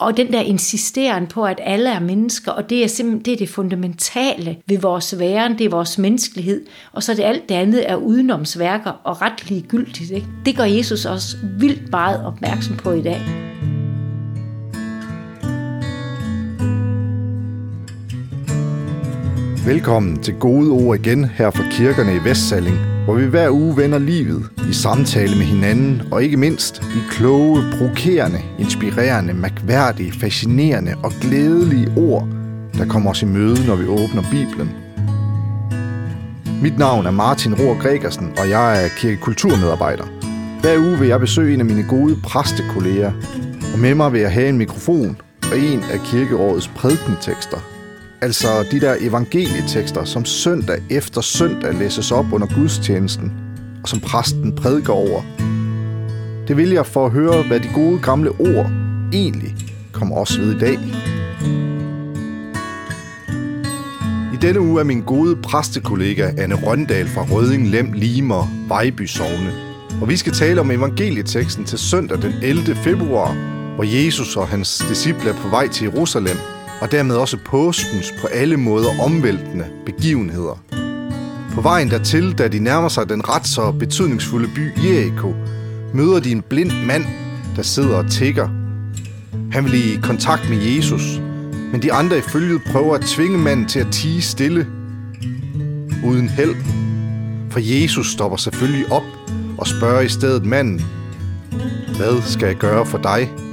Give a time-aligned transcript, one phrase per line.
[0.00, 3.36] Og den der insisteren på, at alle er mennesker, og det er simpelthen det, er
[3.36, 7.54] det fundamentale ved vores væren, det er vores menneskelighed, og så er det alt det
[7.54, 10.10] andet er udenomsværker og ret ligegyldigt.
[10.10, 10.26] Ikke?
[10.44, 13.20] Det gør Jesus også vildt meget opmærksom på i dag.
[19.66, 23.98] Velkommen til Gode Ord igen her fra kirkerne i Vestsalling, hvor vi hver uge vender
[23.98, 31.12] livet i samtale med hinanden, og ikke mindst i kloge, provokerende, inspirerende, mærkværdige, fascinerende og
[31.20, 32.28] glædelige ord,
[32.78, 34.70] der kommer os i møde, når vi åbner Bibelen.
[36.62, 40.04] Mit navn er Martin Rohr Gregersen, og jeg er kirkekulturmedarbejder.
[40.60, 43.12] Hver uge vil jeg besøge en af mine gode præstekolleger,
[43.72, 45.16] og med mig vil jeg have en mikrofon
[45.52, 47.58] og en af kirkeårets prædikentekster–
[48.20, 53.32] Altså de der evangelietekster, som søndag efter søndag læses op under gudstjenesten,
[53.82, 55.22] og som præsten prædiker over.
[56.48, 58.70] Det vil jeg for at høre, hvad de gode gamle ord
[59.12, 59.54] egentlig
[59.92, 60.78] kommer os ved i dag.
[64.34, 69.52] I denne uge er min gode præstekollega Anne Røndal fra Røding, Lem, Limer, Vejby Sovne.
[70.00, 72.74] Og vi skal tale om evangelieteksten til søndag den 11.
[72.74, 73.32] februar,
[73.74, 76.36] hvor Jesus og hans disciple er på vej til Jerusalem–
[76.80, 80.62] og dermed også påskens på alle måder omvæltende begivenheder.
[81.54, 85.34] På vejen dertil, da de nærmer sig den ret så betydningsfulde by Jericho,
[85.94, 87.04] møder de en blind mand,
[87.56, 88.48] der sidder og tigger.
[89.52, 91.20] Han vil i kontakt med Jesus,
[91.72, 94.66] men de andre i følget prøver at tvinge manden til at tige stille.
[96.04, 96.54] Uden held.
[97.50, 99.02] For Jesus stopper selvfølgelig op
[99.58, 100.82] og spørger i stedet manden,
[101.96, 103.45] Hvad skal jeg gøre for dig?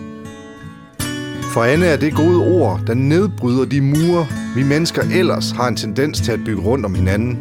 [1.54, 5.76] For Anne er det gode ord, der nedbryder de mure, vi mennesker ellers har en
[5.76, 7.40] tendens til at bygge rundt om hinanden.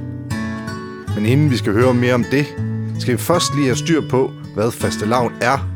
[1.15, 2.47] Men inden vi skal høre mere om det,
[2.99, 5.69] skal vi først lige have styr på, hvad fastelavn er.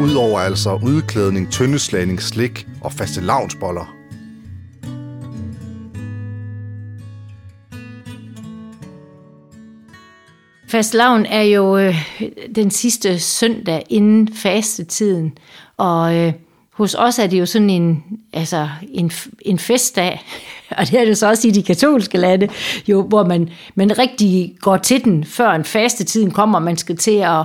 [0.00, 3.94] Udover altså udklædning, tyndeslagning, slik og fastelavnsboller.
[10.68, 11.94] Fastelavn er jo øh,
[12.54, 15.38] den sidste søndag inden fastetiden,
[15.76, 16.32] og øh,
[16.72, 20.22] hos os er det jo sådan en, altså en, en festdag,
[20.78, 22.48] og det er det så også i de katolske lande,
[22.88, 27.16] jo, hvor man, man rigtig går til den, før en fastetiden kommer, man skal til
[27.16, 27.44] at,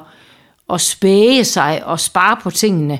[0.73, 2.99] at spæge sig og spare på tingene.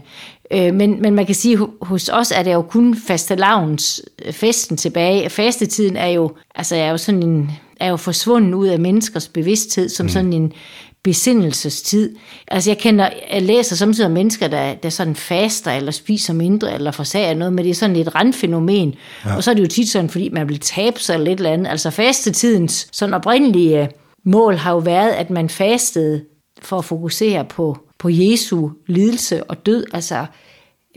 [0.52, 4.02] Øh, men, men man kan sige, hos os er det jo kun fastelavns
[4.32, 5.30] festen tilbage.
[5.30, 9.90] Fastetiden er jo, altså er jo sådan en, er jo forsvundet ud af menneskers bevidsthed
[9.90, 10.10] som mm.
[10.10, 10.54] sådan en
[11.04, 12.16] besindelsestid.
[12.48, 16.92] Altså jeg kender, jeg læser samtidig mennesker, der, der sådan faster, eller spiser mindre, eller
[16.92, 18.96] forsager noget, men det er sådan et randfænomen.
[19.26, 19.36] Ja.
[19.36, 21.52] Og så er det jo tit sådan, fordi man vil tabe sig eller et eller
[21.52, 21.68] andet.
[21.68, 23.90] Altså fastetidens sådan oprindelige
[24.24, 26.24] mål har jo været, at man fastede
[26.62, 29.86] for at fokusere på, på Jesu lidelse og død.
[29.94, 30.26] Altså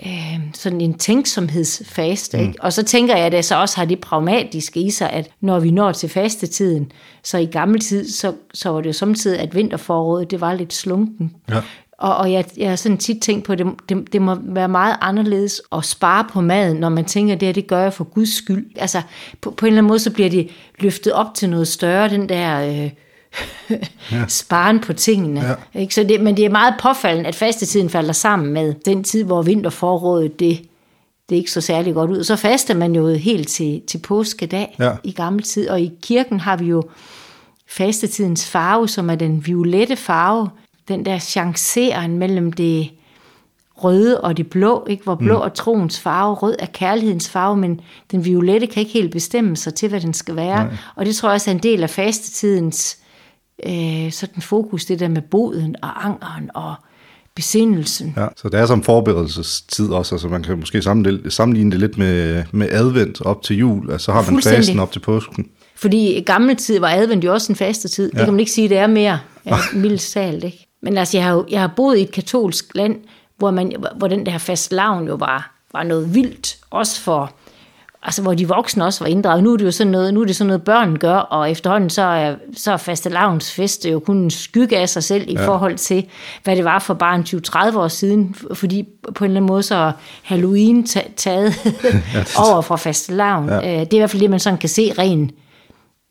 [0.07, 2.39] øh, sådan en tænksomhedsfaste.
[2.39, 2.43] Mm.
[2.43, 2.63] Ikke?
[2.63, 5.61] Og så tænker jeg, at det så også har det pragmatiske i sig, at når
[5.61, 6.93] vi når til fastetiden,
[7.25, 10.73] så i gammel tid, så, så var det jo samtidig, at vinterforåret, det var lidt
[10.73, 11.35] slunken.
[11.51, 11.63] Ja.
[11.99, 14.69] Og, og jeg, jeg har sådan tit tænkt på, at det, det, det må være
[14.69, 17.93] meget anderledes at spare på maden, når man tænker, at det her, det gør jeg
[17.93, 18.67] for Guds skyld.
[18.77, 19.03] Altså,
[19.41, 22.29] på, på en eller anden måde, så bliver det løftet op til noget større, den
[22.29, 22.83] der...
[22.85, 22.91] Øh,
[24.13, 24.27] ja.
[24.29, 25.41] sparen på tingene.
[25.41, 25.81] Ja.
[25.81, 25.95] Ikke?
[25.95, 29.43] Så det, men det er meget påfaldende, at fastetiden falder sammen med den tid, hvor
[29.43, 30.63] vinterforrådet, det,
[31.29, 32.25] det er ikke så særlig godt ud.
[32.25, 34.93] Så faster man jo helt til, til påskedag ja.
[35.05, 36.83] i gammel tid, og i kirken har vi jo
[37.69, 40.49] fastetidens farve, som er den violette farve,
[40.89, 42.91] den der chanceren mellem det
[43.85, 45.05] røde og det blå, ikke?
[45.05, 45.45] hvor blå mm.
[45.45, 47.81] er troens farve, rød er kærlighedens farve, men
[48.11, 50.65] den violette kan ikke helt bestemme sig til, hvad den skal være.
[50.65, 50.77] Nej.
[50.97, 52.99] Og det tror jeg også er en del af fastetidens
[53.67, 56.75] øh, sådan fokus, det der med boden og angeren og
[57.35, 58.15] besindelsen.
[58.17, 60.83] Ja, så det er som forberedelsestid også, altså man kan måske
[61.29, 64.93] sammenligne det lidt med, med advent op til jul, altså så har man fasten op
[64.93, 65.49] til påsken.
[65.77, 68.11] Fordi i gamle tid var advent jo også en faste tid.
[68.13, 68.19] Ja.
[68.19, 69.19] Det kan man ikke sige, det er mere
[69.83, 70.67] mildt salt, ikke?
[70.83, 72.97] Men altså, jeg har, jo, jeg har boet i et katolsk land,
[73.39, 77.33] hvor, man, hvor den der fast lavn jo var, var noget vildt, også for
[78.03, 79.45] altså hvor de voksne også var inddraget.
[79.45, 81.91] Nu er det jo sådan noget, nu er det sådan noget børn gør, og efterhånden
[81.91, 85.47] så er, så er fastelavnsfest jo kun en skygge af sig selv i ja.
[85.47, 86.07] forhold til,
[86.45, 89.63] hvad det var for bare en 20-30 år siden, fordi på en eller anden måde
[89.63, 89.93] så er
[90.23, 90.87] Halloween
[91.17, 91.55] taget
[92.49, 93.49] over fra fastelavn.
[93.49, 93.57] Ja.
[93.57, 95.35] Øh, det er i hvert fald det, man sådan kan se rent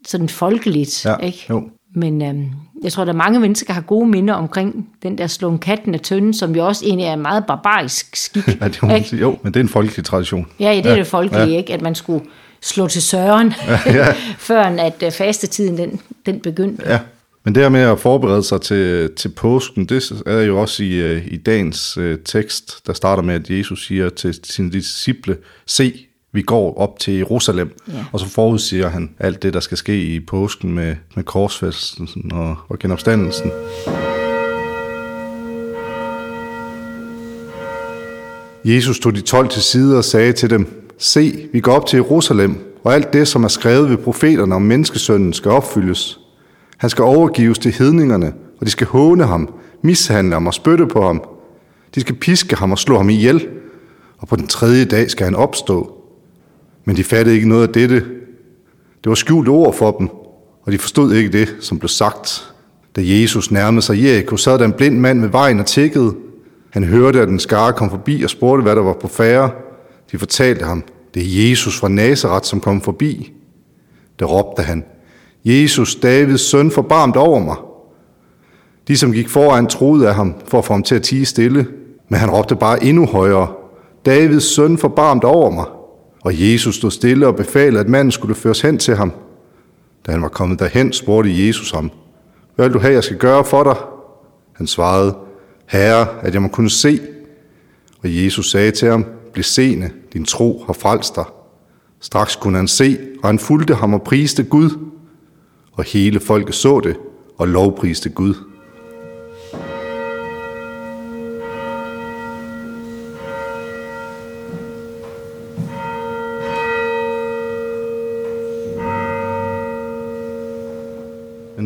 [0.07, 1.05] sådan folkeligt.
[1.05, 1.17] Ja.
[1.17, 1.45] Ikke?
[1.49, 1.69] Jo.
[1.95, 2.49] Men øhm,
[2.83, 5.93] jeg tror, der er mange mennesker, der har gode minder omkring den der slå katten
[5.93, 8.47] af tønden, som jo også egentlig er en meget barbarisk skik.
[8.61, 9.19] ja, det må sige.
[9.19, 10.47] Jo, men det er en folkelig tradition.
[10.59, 10.97] Ja, ja det er ja.
[10.99, 11.57] det folkelige, ja.
[11.57, 11.73] ikke?
[11.73, 12.25] At man skulle
[12.61, 14.13] slå til søren, ja, ja.
[14.37, 16.83] før at øh, fastetiden den, den begyndte.
[16.89, 16.99] Ja.
[17.43, 20.93] Men det her med at forberede sig til, til påsken, det er jo også i,
[20.93, 26.05] øh, i dagens uh, tekst, der starter med, at Jesus siger til sine disciple, se,
[26.31, 28.05] vi går op til Jerusalem, ja.
[28.11, 32.55] og så forudsiger han alt det, der skal ske i påsken med, med korsfæstelsen og,
[32.69, 33.51] og genopstandelsen.
[38.65, 41.97] Jesus tog de tolv til side og sagde til dem, Se, vi går op til
[41.97, 46.19] Jerusalem, og alt det, som er skrevet ved profeterne om menneskesønnen, skal opfyldes.
[46.77, 51.07] Han skal overgives til hedningerne, og de skal håne ham, mishandle ham og spytte på
[51.07, 51.23] ham.
[51.95, 53.47] De skal piske ham og slå ham ihjel,
[54.17, 55.98] og på den tredje dag skal han opstå.
[56.89, 57.95] Men de fattede ikke noget af dette.
[59.03, 60.09] Det var skjult ord for dem,
[60.63, 62.53] og de forstod ikke det, som blev sagt.
[62.95, 66.15] Da Jesus nærmede sig Jericho, sad der en blind mand ved vejen og tækkede.
[66.69, 69.51] Han hørte, at den skare kom forbi og spurgte, hvad der var på færre.
[70.11, 70.83] De fortalte ham,
[71.13, 73.33] det er Jesus fra Nazareth, som kom forbi.
[74.19, 74.85] Der råbte han,
[75.45, 77.55] Jesus, Davids søn, forbarmt over mig.
[78.87, 81.67] De, som gik foran, troede af ham for at få ham til at tige stille,
[82.09, 83.47] men han råbte bare endnu højere,
[84.05, 85.65] Davids søn, forbarmt over mig.
[86.21, 89.11] Og Jesus stod stille og befalede, at manden skulle føres hen til ham.
[90.05, 91.91] Da han var kommet derhen, spurgte Jesus ham,
[92.55, 93.75] hvad vil du have, jeg skal gøre for dig?
[94.53, 95.17] Han svarede,
[95.65, 96.99] Herre, at jeg må kunne se.
[98.03, 101.25] Og Jesus sagde til ham, bliv seende, din tro har frelst dig.
[101.99, 104.69] Straks kunne han se, og han fulgte ham og priste Gud.
[105.71, 106.97] Og hele folket så det
[107.37, 108.33] og lovpriste Gud.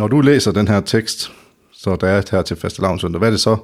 [0.03, 1.31] Når du læser den her tekst,
[1.71, 3.57] så der er her til fastelavnsøndag, hvad er det så,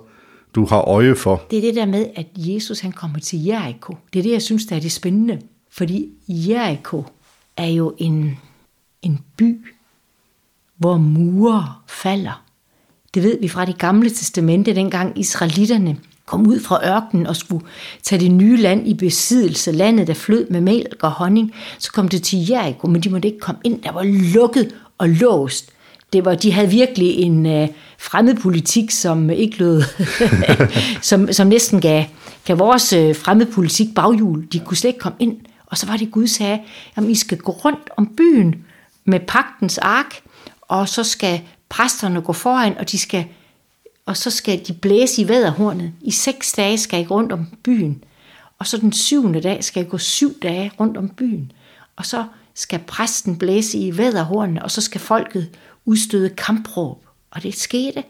[0.55, 1.43] du har øje for?
[1.51, 3.95] Det er det der med, at Jesus han kommer til Jericho.
[4.13, 5.39] Det er det, jeg synes, der er det spændende.
[5.71, 7.03] Fordi Jericho
[7.57, 8.37] er jo en,
[9.01, 9.65] en by,
[10.77, 12.43] hvor murer falder.
[13.13, 17.65] Det ved vi fra det gamle testamente, dengang israelitterne kom ud fra ørkenen og skulle
[18.03, 22.07] tage det nye land i besiddelse, landet der flød med mælk og honning, så kom
[22.07, 24.03] det til Jericho, men de måtte ikke komme ind, der var
[24.33, 25.71] lukket og låst.
[26.13, 27.67] Det var, de havde virkelig en øh,
[27.97, 29.83] fremmed politik, som ikke lød,
[31.09, 32.03] som, som næsten gav,
[32.45, 34.47] gav vores øh, fremmed politik baghjul.
[34.51, 35.37] De kunne slet ikke komme ind.
[35.65, 36.59] Og så var det Gud sagde,
[36.95, 38.55] at I skal gå rundt om byen
[39.05, 40.21] med pagtens ark,
[40.61, 43.25] og så skal præsterne gå foran, og de skal
[44.09, 45.93] og så skal de blæse i væderhornet.
[46.01, 48.03] I seks dage skal I gå rundt om byen.
[48.59, 51.51] Og så den syvende dag skal I gå syv dage rundt om byen.
[51.95, 55.49] Og så skal præsten blæse i væderhornene, og så skal folket
[55.89, 57.05] udstøde kampråb.
[57.31, 58.03] Og det skete,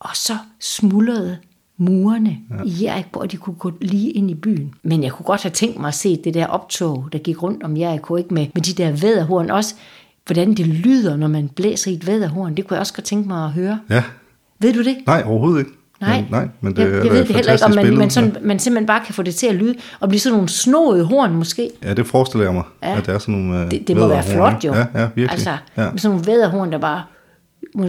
[0.00, 1.38] og så smuldrede
[1.76, 2.62] murene ja.
[2.64, 4.74] i Jericho, og de kunne gå lige ind i byen.
[4.82, 7.62] Men jeg kunne godt have tænkt mig at se det der optog, der gik rundt
[7.62, 9.74] om Jericho, ikke med, med de der væderhorn også,
[10.26, 12.56] hvordan det lyder, når man blæser i et væderhorn.
[12.56, 13.80] Det kunne jeg også godt tænke mig at høre.
[13.90, 14.04] Ja.
[14.58, 14.96] Ved du det?
[15.06, 15.77] Nej, overhovedet ikke.
[16.00, 18.30] Nej, men, nej men det jeg, jeg ved det heller ikke, om man, man, sådan,
[18.30, 18.40] ja.
[18.42, 21.34] man simpelthen bare kan få det til at lyde, og blive sådan nogle snodede horn
[21.34, 21.70] måske.
[21.84, 22.98] Ja, det forestiller jeg mig, ja.
[22.98, 24.74] at det er sådan nogle Det, det må være flot jo.
[24.74, 25.30] Ja, ja virkelig.
[25.30, 25.88] Altså, ja.
[25.96, 27.02] sådan nogle væderhorn, der bare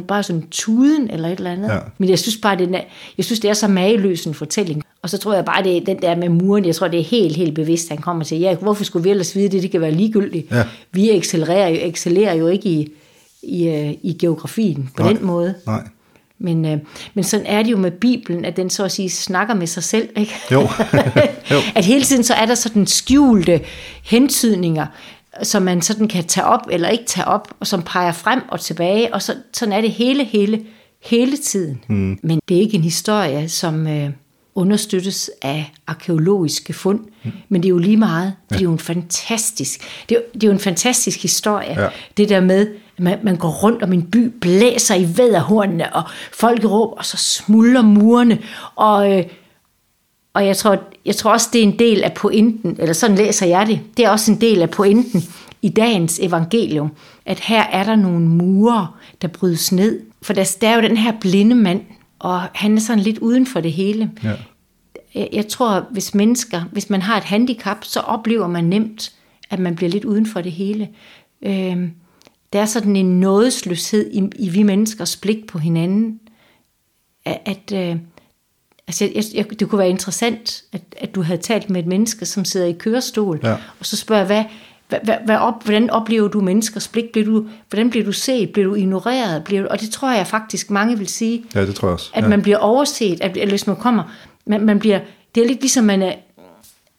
[0.07, 1.69] bare sådan tuden eller et eller andet.
[1.69, 1.77] Ja.
[1.97, 2.81] Men jeg synes bare, det er,
[3.17, 4.83] jeg synes, det er så mageløs en fortælling.
[5.01, 7.03] Og så tror jeg bare, det er den der med muren, jeg tror, det er
[7.03, 8.39] helt, helt bevidst, han kommer til.
[8.39, 9.63] Ja, hvorfor skulle vi ellers vide det?
[9.63, 10.51] Det kan være ligegyldigt.
[10.51, 10.63] Ja.
[10.91, 12.91] Vi excellerer jo, excellerer jo ikke i,
[13.43, 15.13] i, øh, i geografien på Nej.
[15.13, 15.53] den måde.
[15.65, 15.83] Nej.
[16.39, 16.77] Men, øh,
[17.13, 19.83] men sådan er det jo med Bibelen, at den så at sige snakker med sig
[19.83, 20.09] selv.
[20.17, 20.33] Ikke?
[20.51, 20.59] Jo.
[21.51, 21.57] jo.
[21.75, 23.61] at hele tiden så er der sådan skjulte
[24.03, 24.85] hentydninger,
[25.43, 28.59] som man sådan kan tage op eller ikke tage op, og som peger frem og
[28.59, 30.65] tilbage, og så, sådan er det hele, hele,
[31.03, 31.83] hele tiden.
[31.87, 32.19] Mm.
[32.23, 34.09] Men det er ikke en historie, som øh,
[34.55, 37.31] understøttes af arkeologiske fund, mm.
[37.49, 38.33] men det er jo lige meget.
[38.49, 41.81] Det er jo en fantastisk, det er, det er jo en fantastisk historie.
[41.81, 41.89] Ja.
[42.17, 42.67] Det der med,
[42.99, 46.03] man, man går rundt om en by, blæser i væderhornene, og
[46.33, 48.37] folk råber, og så smuldrer murene,
[48.75, 49.17] og...
[49.17, 49.23] Øh,
[50.33, 53.45] og jeg tror, jeg tror også, det er en del af pointen, eller sådan læser
[53.45, 55.23] jeg det, det er også en del af pointen
[55.61, 56.91] i dagens evangelium,
[57.25, 58.87] at her er der nogle mure,
[59.21, 59.99] der brydes ned.
[60.21, 61.81] For der, der er jo den her blinde mand,
[62.19, 64.11] og han er sådan lidt uden for det hele.
[64.23, 64.33] Ja.
[65.15, 69.13] Jeg, jeg tror, hvis mennesker, hvis man har et handicap, så oplever man nemt,
[69.49, 70.89] at man bliver lidt uden for det hele.
[71.41, 71.89] Øh,
[72.53, 76.19] der er sådan en nådesløshed i, i vi menneskers blik på hinanden,
[77.25, 77.97] at, at øh,
[78.89, 82.25] Altså, jeg, jeg, det kunne være interessant, at, at du havde talt med et menneske,
[82.25, 83.51] som sidder i kørestol, ja.
[83.51, 84.43] og så spørger, hvad,
[84.89, 87.11] hvad, hvad, hvad op, hvordan oplever du menneskers blik?
[87.11, 88.53] Bliver du, hvordan bliver du set?
[88.53, 89.43] Bliver du ignoreret?
[89.43, 91.43] Bliver du, og det tror jeg faktisk, mange vil sige.
[91.55, 92.11] Ja, det tror jeg også.
[92.13, 94.03] At man bliver overset, at, at hvis man kommer,
[94.45, 94.99] man, man bliver,
[95.35, 96.13] det er lidt ligesom, man, er,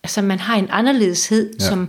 [0.02, 1.64] altså, man har en anderledeshed, ja.
[1.64, 1.88] som,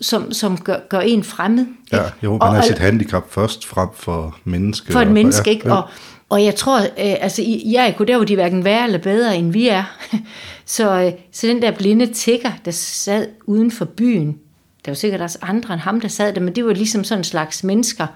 [0.00, 1.66] som, som gør, gør en fremmed.
[1.92, 4.92] Ja, jo, man Og- har sit handicap først frem for menneske.
[4.92, 5.72] for et menneske, ja, ikke?
[5.72, 5.82] Og,
[6.28, 9.52] og jeg tror, øh, altså i Jericho, der var de hverken værre eller bedre, end
[9.52, 9.84] vi er.
[10.66, 14.38] så, øh, så den der blinde tigger, der sad uden for byen,
[14.84, 17.20] der var sikkert også andre end ham, der sad der, men det var ligesom sådan
[17.20, 18.06] en slags mennesker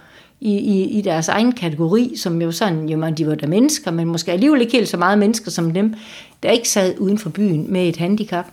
[0.41, 3.91] i, i, i deres egen kategori, som jo sådan, jo, man, de var der mennesker,
[3.91, 5.95] men måske alligevel ikke helt så meget mennesker som dem,
[6.43, 8.47] der ikke sad uden for byen med et handicap.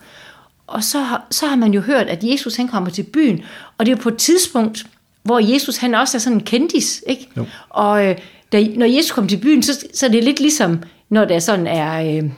[0.66, 3.42] Og så, har- så har man jo hørt, at Jesus han kommer til byen,
[3.78, 4.86] og det er jo på et tidspunkt,
[5.22, 7.28] hvor Jesus han også er sådan en kendis, ikke?
[7.36, 7.46] Jo.
[7.70, 8.16] Og øh,
[8.52, 11.66] da, når Jesus kom til byen, så, så er det lidt ligesom, når der sådan
[11.66, 12.30] er øh,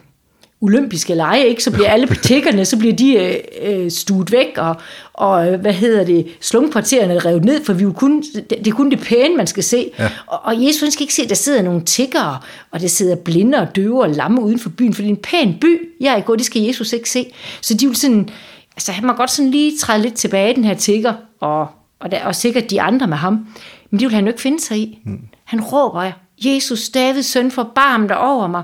[0.60, 1.62] olympiske lege, ikke?
[1.62, 4.76] så bliver alle butikkerne, så bliver de øh, øh, stuet væk, og,
[5.12, 8.74] og øh, hvad hedder det, slumkvartererne revet ned, for vi jo kun, det, det er
[8.74, 9.90] kun det pæne, man skal se.
[9.98, 10.10] Ja.
[10.26, 12.38] Og, og Jesus han skal ikke se, at der sidder nogle tiggere,
[12.70, 15.22] og der sidder blinde og døve og lamme uden for byen, for det er en
[15.22, 17.26] pæn by, jeg er gået, det skal Jesus ikke se.
[17.60, 18.28] Så de vil sådan,
[18.76, 21.66] altså han må godt sådan lige træde lidt tilbage, den her tigger, og,
[22.00, 23.46] og, der, og sikkert de andre med ham.
[23.90, 24.98] Men det vil han jo ikke finde sig i.
[25.04, 25.20] Mm.
[25.44, 28.62] Han råber, Jesus, Davids søn, forbarm dig over mig.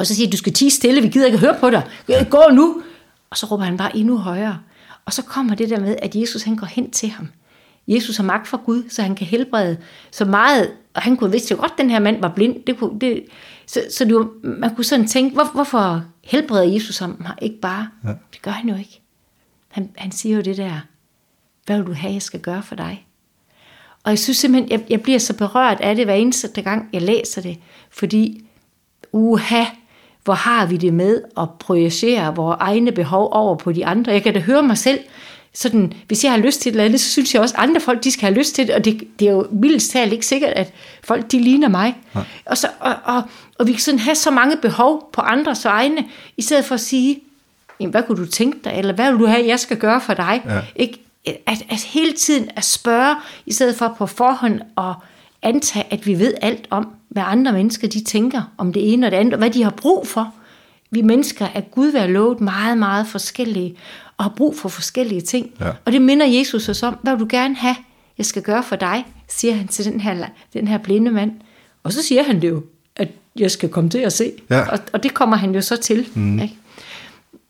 [0.00, 1.82] Og så siger jeg, du skal tige stille, vi gider ikke høre på dig.
[2.30, 2.82] Gå nu.
[3.30, 4.58] Og så råber han bare endnu højere.
[5.04, 7.28] Og så kommer det der med, at Jesus han går hen til ham.
[7.88, 9.78] Jesus har magt fra Gud, så han kan helbrede
[10.10, 10.70] så meget.
[10.94, 12.64] Og han kunne vidste jo godt, at den her mand var blind.
[12.66, 13.24] Det kunne, det,
[13.66, 17.88] så så det var, man kunne sådan tænke, hvor, hvorfor helbreder Jesus ham ikke bare?
[18.04, 18.08] Ja.
[18.08, 19.00] Det gør han jo ikke.
[19.68, 20.80] Han, han siger jo det der,
[21.66, 23.06] hvad vil du have, jeg skal gøre for dig?
[24.04, 27.02] Og jeg synes simpelthen, jeg, jeg bliver så berørt af det hver eneste gang, jeg
[27.02, 27.58] læser det.
[27.90, 28.44] Fordi,
[29.12, 29.64] uha,
[30.24, 34.12] hvor har vi det med at projicere vores egne behov over på de andre.
[34.12, 34.98] Jeg kan da høre mig selv,
[35.54, 37.80] sådan, hvis jeg har lyst til et eller andet, så synes jeg også, at andre
[37.80, 40.26] folk de skal have lyst til det, og det, det er jo mildest talt ikke
[40.26, 40.72] sikkert, at
[41.04, 41.96] folk de ligner mig.
[42.14, 42.20] Ja.
[42.46, 43.22] Og, så, og, og,
[43.58, 46.04] og vi kan sådan have så mange behov på andres vegne,
[46.36, 47.20] i stedet for at sige,
[47.80, 50.14] "Jamen, hvad kunne du tænke dig, eller hvad vil du have, jeg skal gøre for
[50.14, 50.42] dig?
[50.46, 50.60] Ja.
[50.76, 51.00] Ikke?
[51.26, 54.94] At, at hele tiden at spørge, i stedet for på forhånd at
[55.42, 59.10] antage, at vi ved alt om, hvad andre mennesker de tænker om det ene og
[59.10, 60.34] det andet, og hvad de har brug for.
[60.90, 63.76] Vi mennesker er Gud være lovet meget, meget forskellige,
[64.16, 65.50] og har brug for forskellige ting.
[65.60, 65.70] Ja.
[65.84, 67.76] Og det minder Jesus os om, hvad vil du gerne have,
[68.18, 71.32] jeg skal gøre for dig, siger han til den her, den her blinde mand.
[71.82, 72.62] Og så siger han det jo,
[72.96, 74.32] at jeg skal komme til at se.
[74.50, 74.70] Ja.
[74.70, 76.08] Og, og det kommer han jo så til.
[76.14, 76.38] Mm.
[76.38, 76.56] Ikke?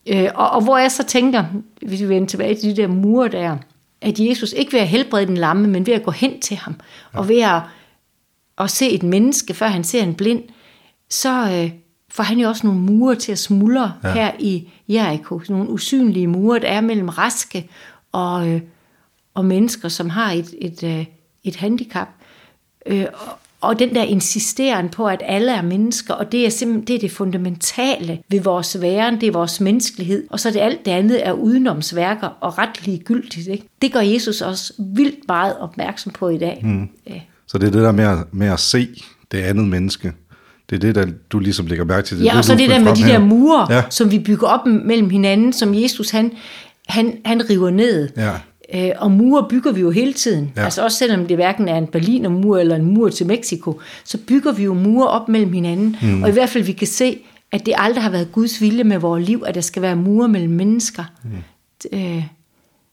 [0.07, 1.45] Øh, og, og hvor jeg så tænker,
[1.83, 3.57] hvis vi vender tilbage til de der mure der,
[4.01, 6.75] at Jesus ikke ved at helbrede den lamme, men ved at gå hen til ham,
[7.15, 7.19] ja.
[7.19, 7.61] og ved at,
[8.65, 10.43] at se et menneske, før han ser en blind,
[11.11, 11.71] så øh,
[12.09, 14.13] får han jo også nogle mure til at smuldre ja.
[14.13, 15.41] her i Jericho.
[15.49, 17.71] Nogle usynlige mure, der er mellem raske
[18.13, 18.61] og, øh,
[19.35, 21.07] og mennesker, som har et, et, øh,
[21.45, 22.09] et handicap.
[22.87, 26.87] Øh, og, og den der insisteren på, at alle er mennesker, og det er simpelthen
[26.87, 30.61] det, er det fundamentale ved vores væren, det er vores menneskelighed, og så er det
[30.61, 33.49] alt det andet er udenomsværker og ret ligegyldigt.
[33.49, 33.65] Ikke?
[33.83, 36.61] Det gør Jesus også vildt meget opmærksom på i dag.
[36.63, 36.89] Mm.
[37.07, 37.21] Ja.
[37.51, 38.89] Så det er det der med at, med at se
[39.33, 40.13] det andet menneske.
[40.71, 42.19] Det er det, der du ligesom lægger mærke til.
[42.19, 43.13] Det Ja, og så det der med de her.
[43.13, 43.83] der mure, Ja.
[43.91, 46.33] som vi bygger op mellem hinanden, som Jesus han,
[46.89, 48.09] han, han river ned.
[48.17, 48.31] Ja.
[48.75, 50.53] Øh, og mure bygger vi jo hele tiden.
[50.57, 50.65] Ja.
[50.65, 54.53] Altså også selvom det hverken er en Berlinermur eller en mur til Mexico, så bygger
[54.53, 55.97] vi jo mure op mellem hinanden.
[56.03, 56.23] Mm.
[56.23, 57.19] Og i hvert fald vi kan se,
[57.53, 60.29] at det aldrig har været Guds vilje med vores liv, at der skal være mure
[60.29, 61.05] mellem mennesker.
[61.25, 61.99] Mm.
[61.99, 62.25] Øh,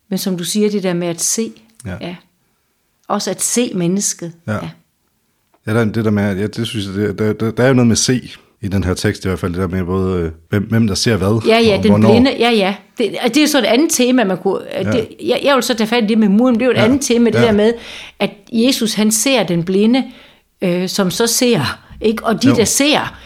[0.09, 1.51] men som du siger, det der med at se.
[1.85, 1.93] Ja.
[2.01, 2.15] ja.
[3.09, 4.31] Også at se mennesket.
[4.47, 4.53] Ja.
[5.67, 7.67] Ja, der, er det der med, ja, det synes jeg, det, der, der, der er
[7.67, 8.29] jo noget med se
[8.61, 10.95] i den her tekst i hvert fald, det der med både, øh, hvem, hvem der
[10.95, 12.11] ser hvad, Ja, ja, og den hvornår.
[12.11, 12.75] blinde, ja, ja.
[12.97, 14.59] Det, og det er så et andet tema, man kunne...
[14.71, 14.91] Ja.
[14.91, 16.75] Det, jeg, jeg vil så tage fat i det med muren, det er jo et
[16.75, 16.81] Ja.
[16.81, 16.85] ja.
[16.87, 17.41] andet tema, det Ja.
[17.41, 17.47] ja.
[17.47, 17.73] der med,
[18.19, 20.03] at Jesus, han ser den blinde,
[20.61, 22.25] øh, som så ser, ikke?
[22.25, 22.53] Og de, Jo.
[22.53, 22.57] jo.
[22.57, 23.17] der ser,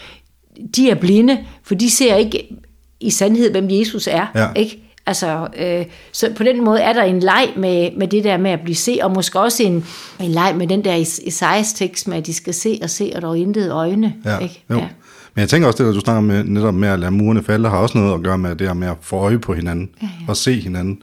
[0.76, 2.48] de er blinde, for de ser ikke
[3.00, 4.48] i sandhed, hvem Jesus er, Ja.
[4.56, 4.91] ikke?
[5.06, 8.50] Altså, øh, så på den måde er der en leg med, med det der med
[8.50, 9.84] at blive se, og måske også en,
[10.20, 10.94] en leg med den der
[11.26, 14.14] Isaias tekst med, at de skal se og se, og der er intet øjne.
[14.24, 14.64] Ja, ikke?
[14.70, 14.80] jo.
[15.34, 17.76] Men jeg tænker også, det du snakker med, netop med at lade murene falde, har
[17.78, 20.24] også noget at gøre med det her med at få øje på hinanden, ja, ja.
[20.28, 21.02] og se hinanden.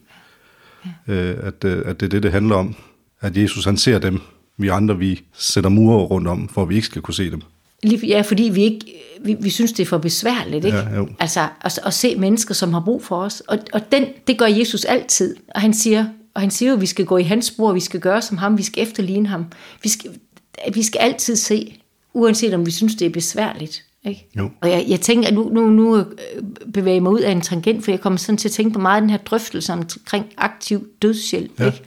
[1.08, 1.14] Ja.
[1.14, 2.76] Øh, at, øh, at det er det, det handler om.
[3.22, 4.22] At Jesus, han ser dem.
[4.58, 7.42] Vi andre, vi sætter mure rundt om, for at vi ikke skal kunne se dem.
[7.84, 10.78] Ja, fordi vi ikke vi, vi synes, det er for besværligt, ikke?
[10.78, 11.08] Ja, jo.
[11.20, 13.40] altså at, at se mennesker, som har brug for os.
[13.40, 15.36] Og, og den, det gør Jesus altid.
[15.56, 17.80] Og han siger, og han siger jo, at vi skal gå i hans spor, vi
[17.80, 19.46] skal gøre som ham, vi skal efterligne ham.
[19.84, 20.12] Vi skal,
[20.74, 21.76] vi skal altid se,
[22.14, 23.86] uanset om vi synes, det er besværligt.
[24.06, 24.28] Ikke?
[24.38, 24.50] Jo.
[24.62, 26.06] Og jeg, jeg tænker, at nu, nu, nu øh,
[26.74, 28.80] bevæger jeg mig ud af en tangent, for jeg kommer sådan til at tænke på
[28.80, 31.60] meget af den her drøftelse omkring aktiv dødshjælp.
[31.60, 31.66] Ja.
[31.66, 31.82] Ikke?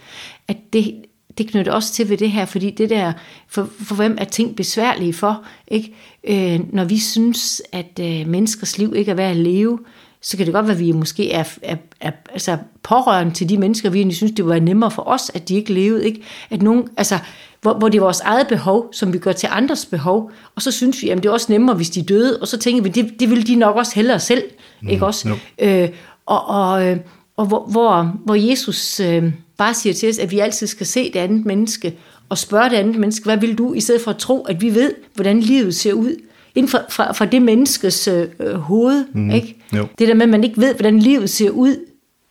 [0.48, 0.94] At det,
[1.38, 3.12] det knytter også til ved det her, fordi det der,
[3.48, 5.94] for, for hvem er ting besværlige for, ikke?
[6.24, 9.78] Øh, når vi synes, at øh, menneskers liv ikke er værd at leve,
[10.20, 13.58] så kan det godt være, at vi måske er, er, er altså pårørende til de
[13.58, 16.06] mennesker, vi egentlig synes, det var nemmere for os, at de ikke levede.
[16.06, 16.22] Ikke?
[16.50, 17.18] At nogen, altså,
[17.62, 20.70] hvor, hvor det er vores eget behov, som vi gør til andres behov, og så
[20.70, 23.20] synes vi, at det er også nemmere, hvis de døde, og så tænker vi, det,
[23.20, 24.42] det vil de nok også hellere selv.
[24.82, 25.28] Mm, ikke også?
[25.28, 25.34] No.
[25.58, 25.88] Øh,
[26.26, 26.96] og og, øh,
[27.36, 31.12] og hvor, hvor, hvor Jesus øh, bare siger til os, at vi altid skal se
[31.12, 31.94] det andet menneske,
[32.28, 34.74] og spørge det andet menneske, hvad vil du, i stedet for at tro, at vi
[34.74, 36.16] ved, hvordan livet ser ud,
[36.54, 39.04] inden for, fra, fra det menneskes øh, hoved.
[39.14, 39.56] Mm, ikke?
[39.76, 39.86] Jo.
[39.98, 41.76] Det der med, at man ikke ved, hvordan livet ser ud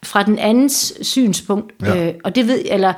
[0.03, 1.74] fra den andens synspunkt.
[1.81, 2.08] Ja.
[2.08, 2.93] Øh, og det ved, eller,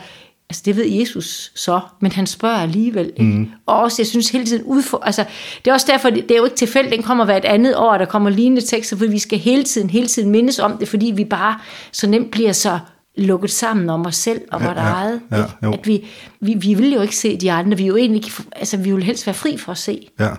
[0.54, 3.06] altså det ved Jesus så, men han spørger alligevel.
[3.06, 3.24] Ikke?
[3.24, 3.50] Mm.
[3.66, 5.26] Og også, jeg synes hele tiden udfor, altså,
[5.66, 7.76] det er også derfor, det, det er jo ikke tilfældigt, den kommer hver et andet
[7.76, 10.88] år, der kommer lignende tekster, for vi skal hele tiden, hele tiden mindes om det,
[10.88, 11.60] fordi vi bare
[11.92, 12.80] så nemt bliver så
[13.18, 15.22] lukket sammen om os selv og ja, vores ja, eget.
[15.32, 16.08] Ja, at vi,
[16.40, 18.92] vi, vi vil jo ikke se de andre, vi er jo egentlig ikke, altså vi
[18.92, 20.08] vil helst være fri for at se.
[20.20, 20.30] Ja,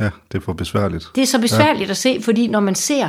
[0.00, 1.10] ja det er for besværligt.
[1.14, 1.90] Det er så besværligt ja.
[1.90, 3.08] at se, fordi når man ser,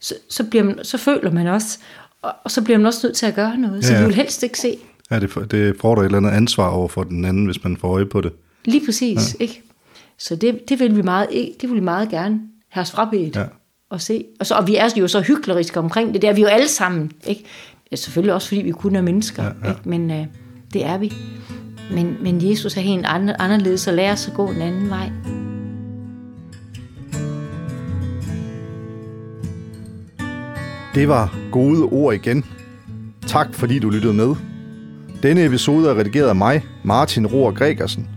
[0.00, 1.78] så, så, bliver man, så føler man også,
[2.22, 4.02] og, og så bliver man også nødt til at gøre noget, så ja, ja.
[4.02, 4.78] vi vil helst ikke se.
[5.10, 7.88] Ja, det, det fordrer et eller andet ansvar over for den anden, hvis man får
[7.88, 8.32] øje på det.
[8.64, 9.42] Lige præcis, ja.
[9.42, 9.62] ikke?
[10.18, 11.28] Så det, det, vil vi meget,
[11.60, 13.44] det vil vi meget gerne have os frabedt ja.
[13.90, 14.24] og se.
[14.40, 16.68] Og, så, og vi er jo så hykleriske omkring det, det er vi jo alle
[16.68, 17.44] sammen, ikke?
[17.90, 19.68] Ja, selvfølgelig også fordi vi kun er mennesker, ja, ja.
[19.68, 19.88] Ikke?
[19.88, 20.26] men øh,
[20.72, 21.12] det er vi.
[21.94, 25.10] Men, men Jesus er helt anderledes og lærer os at gå en anden vej.
[30.94, 32.44] Det var gode ord igen.
[33.26, 34.49] Tak fordi du lyttede med.
[35.22, 38.08] Denne episode er redigeret af mig, Martin Rohr Gregersen.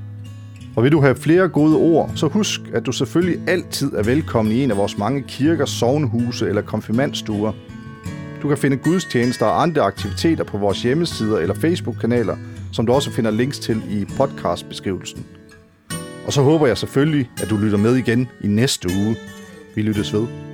[0.76, 4.54] Og vil du have flere gode ord, så husk, at du selvfølgelig altid er velkommen
[4.54, 7.52] i en af vores mange kirker, sovnhuse eller konfirmandstuer–
[8.44, 12.38] du kan finde gudstjenester og andre aktiviteter på vores hjemmesider eller Facebook-kanaler,
[12.72, 15.26] som du også finder links til i podcastbeskrivelsen.
[16.26, 19.16] Og så håber jeg selvfølgelig, at du lytter med igen i næste uge.
[19.76, 20.53] Vi lyttes ved.